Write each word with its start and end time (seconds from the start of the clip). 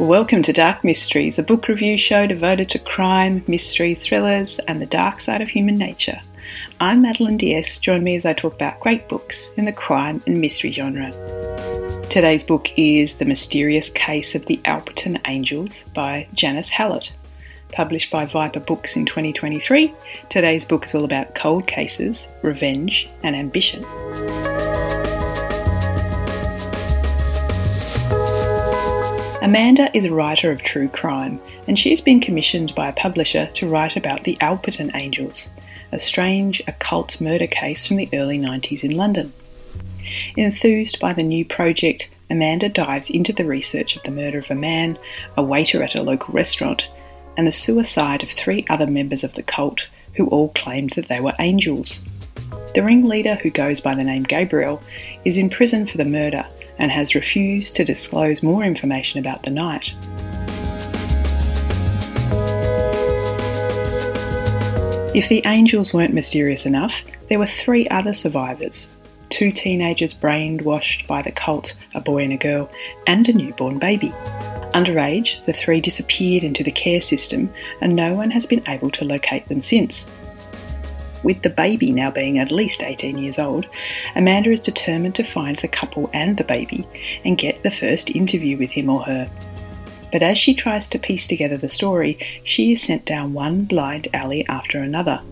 Welcome 0.00 0.42
to 0.42 0.52
Dark 0.52 0.82
Mysteries, 0.82 1.38
a 1.38 1.42
book 1.44 1.68
review 1.68 1.96
show 1.96 2.26
devoted 2.26 2.68
to 2.70 2.80
crime, 2.80 3.44
mysteries, 3.46 4.02
thrillers, 4.02 4.58
and 4.66 4.82
the 4.82 4.86
dark 4.86 5.20
side 5.20 5.40
of 5.40 5.48
human 5.48 5.76
nature. 5.76 6.20
I'm 6.80 7.00
Madeleine 7.00 7.36
d'Este. 7.36 7.80
Join 7.80 8.02
me 8.02 8.16
as 8.16 8.26
I 8.26 8.32
talk 8.32 8.54
about 8.54 8.80
great 8.80 9.08
books 9.08 9.52
in 9.56 9.66
the 9.66 9.72
crime 9.72 10.20
and 10.26 10.40
mystery 10.40 10.72
genre. 10.72 11.12
Today's 12.10 12.42
book 12.42 12.70
is 12.76 13.18
The 13.18 13.24
Mysterious 13.24 13.88
Case 13.88 14.34
of 14.34 14.44
the 14.46 14.56
Alperton 14.64 15.20
Angels 15.28 15.84
by 15.94 16.26
Janice 16.34 16.70
Hallett. 16.70 17.12
Published 17.70 18.10
by 18.10 18.26
Viper 18.26 18.60
Books 18.60 18.96
in 18.96 19.06
2023, 19.06 19.94
today's 20.28 20.64
book 20.64 20.86
is 20.86 20.94
all 20.96 21.04
about 21.04 21.36
cold 21.36 21.68
cases, 21.68 22.26
revenge, 22.42 23.08
and 23.22 23.36
ambition. 23.36 23.84
Amanda 29.44 29.94
is 29.94 30.06
a 30.06 30.10
writer 30.10 30.50
of 30.50 30.62
true 30.62 30.88
crime, 30.88 31.38
and 31.68 31.78
she 31.78 31.90
has 31.90 32.00
been 32.00 32.18
commissioned 32.18 32.74
by 32.74 32.88
a 32.88 32.94
publisher 32.94 33.50
to 33.52 33.68
write 33.68 33.94
about 33.94 34.24
the 34.24 34.38
Alperton 34.40 34.90
Angels, 34.94 35.50
a 35.92 35.98
strange 35.98 36.62
occult 36.66 37.20
murder 37.20 37.46
case 37.46 37.86
from 37.86 37.98
the 37.98 38.08
early 38.14 38.38
90s 38.38 38.82
in 38.82 38.92
London. 38.92 39.34
Enthused 40.38 40.98
by 40.98 41.12
the 41.12 41.22
new 41.22 41.44
project, 41.44 42.08
Amanda 42.30 42.70
dives 42.70 43.10
into 43.10 43.34
the 43.34 43.44
research 43.44 43.96
of 43.96 44.02
the 44.04 44.10
murder 44.10 44.38
of 44.38 44.50
a 44.50 44.54
man, 44.54 44.96
a 45.36 45.42
waiter 45.42 45.82
at 45.82 45.94
a 45.94 46.02
local 46.02 46.32
restaurant, 46.32 46.88
and 47.36 47.46
the 47.46 47.52
suicide 47.52 48.22
of 48.22 48.30
three 48.30 48.64
other 48.70 48.86
members 48.86 49.22
of 49.22 49.34
the 49.34 49.42
cult 49.42 49.86
who 50.14 50.26
all 50.28 50.48
claimed 50.54 50.92
that 50.92 51.08
they 51.08 51.20
were 51.20 51.34
angels. 51.38 52.02
The 52.74 52.82
ringleader, 52.82 53.34
who 53.34 53.50
goes 53.50 53.82
by 53.82 53.94
the 53.94 54.04
name 54.04 54.22
Gabriel, 54.22 54.82
is 55.26 55.36
in 55.36 55.50
prison 55.50 55.86
for 55.86 55.98
the 55.98 56.06
murder 56.06 56.46
and 56.78 56.90
has 56.90 57.14
refused 57.14 57.76
to 57.76 57.84
disclose 57.84 58.42
more 58.42 58.64
information 58.64 59.18
about 59.20 59.42
the 59.42 59.50
night. 59.50 59.92
If 65.14 65.28
the 65.28 65.42
angels 65.46 65.94
weren't 65.94 66.12
mysterious 66.12 66.66
enough, 66.66 66.94
there 67.28 67.38
were 67.38 67.46
three 67.46 67.86
other 67.88 68.12
survivors 68.12 68.88
two 69.30 69.50
teenagers 69.50 70.14
brainwashed 70.14 71.06
by 71.08 71.20
the 71.20 71.32
cult, 71.32 71.74
a 71.94 72.00
boy 72.00 72.22
and 72.22 72.32
a 72.32 72.36
girl, 72.36 72.70
and 73.06 73.28
a 73.28 73.32
newborn 73.32 73.78
baby. 73.78 74.10
Underage, 74.74 75.44
the 75.44 75.52
three 75.52 75.80
disappeared 75.80 76.44
into 76.44 76.62
the 76.62 76.70
care 76.70 77.00
system, 77.00 77.52
and 77.80 77.96
no 77.96 78.14
one 78.14 78.30
has 78.30 78.46
been 78.46 78.62
able 78.68 78.90
to 78.90 79.04
locate 79.04 79.48
them 79.48 79.62
since. 79.62 80.06
With 81.24 81.40
the 81.40 81.48
baby 81.48 81.90
now 81.90 82.10
being 82.10 82.38
at 82.38 82.52
least 82.52 82.82
18 82.82 83.16
years 83.16 83.38
old, 83.38 83.66
Amanda 84.14 84.50
is 84.50 84.60
determined 84.60 85.14
to 85.14 85.24
find 85.24 85.56
the 85.56 85.68
couple 85.68 86.10
and 86.12 86.36
the 86.36 86.44
baby 86.44 86.86
and 87.24 87.38
get 87.38 87.62
the 87.62 87.70
first 87.70 88.10
interview 88.10 88.58
with 88.58 88.70
him 88.70 88.90
or 88.90 89.02
her. 89.04 89.30
But 90.12 90.22
as 90.22 90.36
she 90.36 90.54
tries 90.54 90.86
to 90.90 90.98
piece 90.98 91.26
together 91.26 91.56
the 91.56 91.70
story, 91.70 92.18
she 92.44 92.72
is 92.72 92.82
sent 92.82 93.06
down 93.06 93.32
one 93.32 93.64
blind 93.64 94.06
alley 94.12 94.46
after 94.48 94.78
another. 94.80 95.22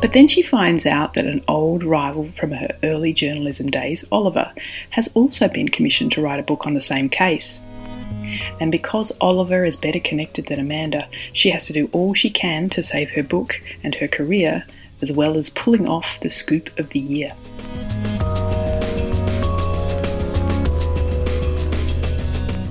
But 0.00 0.14
then 0.14 0.28
she 0.28 0.40
finds 0.40 0.86
out 0.86 1.12
that 1.12 1.26
an 1.26 1.42
old 1.46 1.84
rival 1.84 2.30
from 2.34 2.52
her 2.52 2.74
early 2.82 3.12
journalism 3.12 3.68
days, 3.68 4.02
Oliver, 4.10 4.50
has 4.88 5.08
also 5.08 5.46
been 5.46 5.68
commissioned 5.68 6.12
to 6.12 6.22
write 6.22 6.40
a 6.40 6.42
book 6.42 6.66
on 6.66 6.72
the 6.72 6.80
same 6.80 7.10
case. 7.10 7.60
And 8.60 8.70
because 8.70 9.16
Oliver 9.20 9.64
is 9.64 9.76
better 9.76 10.00
connected 10.00 10.46
than 10.46 10.60
Amanda, 10.60 11.08
she 11.32 11.50
has 11.50 11.66
to 11.66 11.72
do 11.72 11.88
all 11.92 12.14
she 12.14 12.30
can 12.30 12.68
to 12.70 12.82
save 12.82 13.10
her 13.10 13.22
book 13.22 13.60
and 13.82 13.94
her 13.94 14.08
career, 14.08 14.64
as 15.02 15.12
well 15.12 15.36
as 15.36 15.50
pulling 15.50 15.88
off 15.88 16.06
the 16.20 16.30
scoop 16.30 16.78
of 16.78 16.90
the 16.90 17.00
year. 17.00 17.32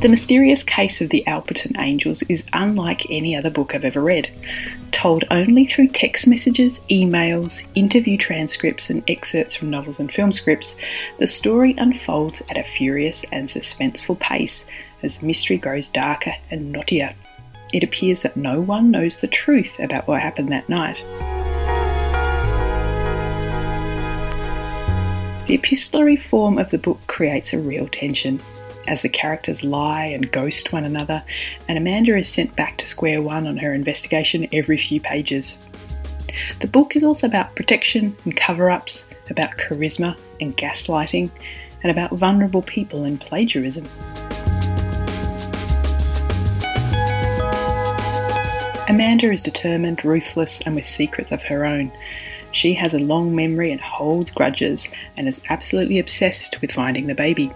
The 0.00 0.08
Mysterious 0.08 0.62
Case 0.62 1.00
of 1.00 1.10
the 1.10 1.24
Alperton 1.26 1.76
Angels 1.76 2.22
is 2.28 2.44
unlike 2.52 3.10
any 3.10 3.34
other 3.34 3.50
book 3.50 3.74
I've 3.74 3.84
ever 3.84 4.00
read. 4.00 4.30
Told 4.92 5.24
only 5.28 5.66
through 5.66 5.88
text 5.88 6.28
messages, 6.28 6.78
emails, 6.88 7.66
interview 7.74 8.16
transcripts, 8.16 8.90
and 8.90 9.02
excerpts 9.08 9.56
from 9.56 9.70
novels 9.70 9.98
and 9.98 10.12
film 10.12 10.30
scripts, 10.30 10.76
the 11.18 11.26
story 11.26 11.74
unfolds 11.78 12.40
at 12.48 12.56
a 12.56 12.62
furious 12.62 13.24
and 13.32 13.48
suspenseful 13.48 14.20
pace 14.20 14.64
as 15.02 15.18
the 15.18 15.26
mystery 15.26 15.58
grows 15.58 15.88
darker 15.88 16.34
and 16.52 16.72
knottier. 16.72 17.12
It 17.72 17.82
appears 17.82 18.22
that 18.22 18.36
no 18.36 18.60
one 18.60 18.92
knows 18.92 19.18
the 19.18 19.26
truth 19.26 19.72
about 19.80 20.06
what 20.06 20.22
happened 20.22 20.52
that 20.52 20.68
night. 20.68 20.98
The 25.48 25.54
epistolary 25.54 26.16
form 26.16 26.56
of 26.56 26.70
the 26.70 26.78
book 26.78 27.04
creates 27.08 27.52
a 27.52 27.58
real 27.58 27.88
tension 27.88 28.40
as 28.88 29.02
the 29.02 29.08
characters 29.08 29.62
lie 29.62 30.06
and 30.06 30.32
ghost 30.32 30.72
one 30.72 30.84
another, 30.84 31.22
and 31.68 31.76
Amanda 31.76 32.16
is 32.16 32.28
sent 32.28 32.56
back 32.56 32.78
to 32.78 32.86
square 32.86 33.20
one 33.20 33.46
on 33.46 33.58
her 33.58 33.72
investigation 33.72 34.48
every 34.52 34.78
few 34.78 35.00
pages. 35.00 35.58
The 36.60 36.66
book 36.66 36.96
is 36.96 37.04
also 37.04 37.26
about 37.26 37.54
protection 37.54 38.16
and 38.24 38.36
cover 38.36 38.70
ups, 38.70 39.06
about 39.28 39.58
charisma 39.58 40.18
and 40.40 40.56
gaslighting, 40.56 41.30
and 41.82 41.90
about 41.90 42.12
vulnerable 42.12 42.62
people 42.62 43.04
and 43.04 43.20
plagiarism. 43.20 43.86
Amanda 48.88 49.30
is 49.30 49.42
determined, 49.42 50.02
ruthless, 50.02 50.62
and 50.62 50.74
with 50.74 50.86
secrets 50.86 51.30
of 51.30 51.42
her 51.42 51.66
own. 51.66 51.92
She 52.52 52.72
has 52.72 52.94
a 52.94 52.98
long 52.98 53.36
memory 53.36 53.70
and 53.70 53.80
holds 53.82 54.30
grudges, 54.30 54.88
and 55.16 55.28
is 55.28 55.42
absolutely 55.50 55.98
obsessed 55.98 56.60
with 56.62 56.72
finding 56.72 57.06
the 57.06 57.14
baby. 57.14 57.52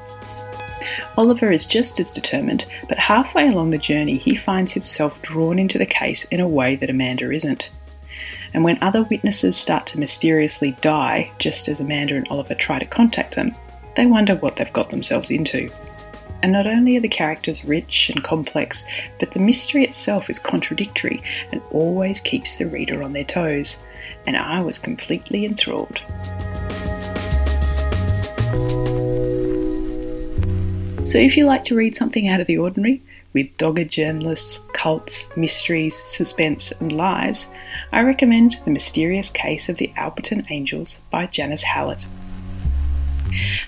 Oliver 1.16 1.50
is 1.50 1.66
just 1.66 2.00
as 2.00 2.10
determined, 2.10 2.64
but 2.88 2.98
halfway 2.98 3.48
along 3.48 3.70
the 3.70 3.78
journey, 3.78 4.16
he 4.16 4.34
finds 4.34 4.72
himself 4.72 5.20
drawn 5.22 5.58
into 5.58 5.78
the 5.78 5.86
case 5.86 6.24
in 6.24 6.40
a 6.40 6.48
way 6.48 6.76
that 6.76 6.90
Amanda 6.90 7.30
isn't. 7.30 7.68
And 8.54 8.64
when 8.64 8.78
other 8.82 9.02
witnesses 9.04 9.56
start 9.56 9.86
to 9.88 10.00
mysteriously 10.00 10.76
die, 10.80 11.30
just 11.38 11.68
as 11.68 11.80
Amanda 11.80 12.16
and 12.16 12.26
Oliver 12.28 12.54
try 12.54 12.78
to 12.78 12.86
contact 12.86 13.34
them, 13.34 13.54
they 13.96 14.06
wonder 14.06 14.36
what 14.36 14.56
they've 14.56 14.72
got 14.72 14.90
themselves 14.90 15.30
into. 15.30 15.70
And 16.42 16.52
not 16.52 16.66
only 16.66 16.96
are 16.96 17.00
the 17.00 17.08
characters 17.08 17.64
rich 17.64 18.10
and 18.10 18.24
complex, 18.24 18.84
but 19.20 19.30
the 19.30 19.38
mystery 19.38 19.84
itself 19.84 20.28
is 20.28 20.38
contradictory 20.38 21.22
and 21.52 21.62
always 21.70 22.20
keeps 22.20 22.56
the 22.56 22.66
reader 22.66 23.02
on 23.02 23.12
their 23.12 23.24
toes. 23.24 23.78
And 24.26 24.36
I 24.36 24.60
was 24.60 24.78
completely 24.78 25.44
enthralled. 25.44 26.00
So, 31.12 31.18
if 31.18 31.36
you 31.36 31.44
like 31.44 31.64
to 31.64 31.74
read 31.74 31.94
something 31.94 32.28
out 32.28 32.40
of 32.40 32.46
the 32.46 32.56
ordinary, 32.56 33.02
with 33.34 33.54
dogged 33.58 33.90
journalists, 33.90 34.60
cults, 34.72 35.26
mysteries, 35.36 36.02
suspense, 36.06 36.72
and 36.80 36.90
lies, 36.90 37.48
I 37.92 38.00
recommend 38.00 38.56
The 38.64 38.70
Mysterious 38.70 39.28
Case 39.28 39.68
of 39.68 39.76
the 39.76 39.92
Alperton 39.98 40.50
Angels 40.50 41.00
by 41.10 41.26
Janice 41.26 41.60
Hallett. 41.60 42.06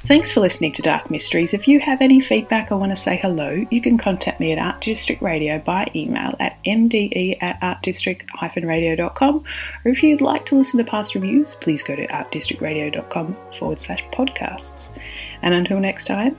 Thanks 0.07 0.33
for 0.33 0.41
listening 0.41 0.73
to 0.73 0.81
Dark 0.81 1.11
Mysteries. 1.11 1.53
If 1.53 1.69
you 1.69 1.81
have 1.81 2.01
any 2.01 2.19
feedback 2.23 2.73
or 2.73 2.79
want 2.79 2.93
to 2.93 2.97
say 2.97 3.19
hello, 3.21 3.67
you 3.71 3.83
can 3.83 3.99
contact 3.99 4.41
me 4.41 4.53
at 4.53 4.59
Art 4.59 4.81
District 4.81 5.21
Radio 5.21 5.59
by 5.59 5.91
email 5.95 6.35
at 6.41 6.57
mde 6.65 7.37
at 7.43 7.61
artdistrict-radio.com. 7.61 9.45
Or 9.85 9.91
if 9.91 10.03
you'd 10.03 10.23
like 10.23 10.47
to 10.47 10.55
listen 10.55 10.79
to 10.79 10.91
past 10.91 11.15
reviews, 11.15 11.57
please 11.57 11.83
go 11.83 11.95
to 11.95 12.07
artdistrictradio.com 12.07 13.37
forward 13.59 13.83
slash 13.83 14.03
podcasts. 14.15 14.89
And 15.43 15.53
until 15.53 15.79
next 15.79 16.07
time, 16.07 16.39